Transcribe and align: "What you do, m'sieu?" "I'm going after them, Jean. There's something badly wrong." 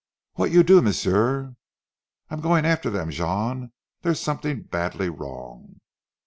"What 0.33 0.49
you 0.49 0.63
do, 0.63 0.81
m'sieu?" 0.81 1.55
"I'm 2.31 2.41
going 2.41 2.65
after 2.65 2.89
them, 2.89 3.11
Jean. 3.11 3.71
There's 4.01 4.19
something 4.19 4.63
badly 4.63 5.09
wrong." 5.11 5.79